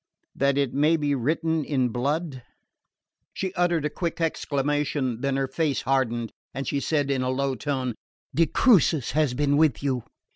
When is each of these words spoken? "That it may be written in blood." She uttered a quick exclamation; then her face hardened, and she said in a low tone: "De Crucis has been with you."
"That 0.33 0.57
it 0.57 0.73
may 0.73 0.97
be 0.97 1.13
written 1.13 1.63
in 1.63 1.89
blood." 1.89 2.41
She 3.35 3.53
uttered 3.53 3.85
a 3.85 3.89
quick 3.91 4.19
exclamation; 4.19 5.21
then 5.21 5.35
her 5.35 5.47
face 5.47 5.83
hardened, 5.83 6.31
and 6.55 6.65
she 6.67 6.79
said 6.79 7.11
in 7.11 7.21
a 7.21 7.29
low 7.29 7.53
tone: 7.53 7.93
"De 8.33 8.47
Crucis 8.47 9.11
has 9.11 9.35
been 9.35 9.57
with 9.57 9.83
you." 9.83 10.03